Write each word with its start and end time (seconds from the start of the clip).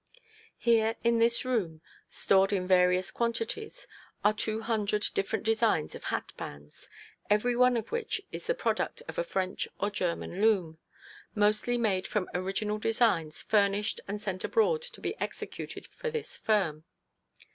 Here 0.57 0.95
in 1.03 1.19
this 1.19 1.45
room, 1.45 1.79
stored 2.09 2.51
in 2.51 2.67
various 2.67 3.11
quantities, 3.11 3.85
are 4.23 4.33
two 4.33 4.61
hundred 4.61 5.05
different 5.13 5.45
designs 5.45 5.93
of 5.93 6.05
hat 6.05 6.31
bands, 6.37 6.89
every 7.29 7.55
one 7.55 7.77
of 7.77 7.91
which 7.91 8.19
is 8.31 8.47
the 8.47 8.55
product 8.55 9.03
of 9.07 9.19
a 9.19 9.23
French 9.23 9.67
or 9.79 9.91
German 9.91 10.41
loom, 10.41 10.79
mostly 11.35 11.77
made 11.77 12.07
from 12.07 12.31
original 12.33 12.79
designs 12.79 13.43
furnished 13.43 14.01
and 14.07 14.19
sent 14.19 14.43
abroad 14.43 14.81
to 14.81 15.01
be 15.01 15.15
executed 15.21 15.85
for 15.85 16.09
this 16.09 16.35
firm. 16.35 16.83